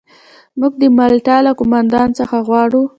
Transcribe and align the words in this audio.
موږ 0.59 0.73
د 0.81 0.83
مالټا 0.97 1.37
له 1.45 1.51
قوماندان 1.59 2.09
څخه 2.19 2.37
غواړو. 2.47 2.81